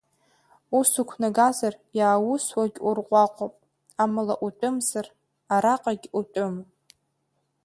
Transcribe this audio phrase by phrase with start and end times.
[0.77, 3.53] Ус уқәнагазар иааусуагь урҟәаҟәап,
[4.03, 5.05] амала, утәымзар
[5.55, 6.55] араҟагь утәым.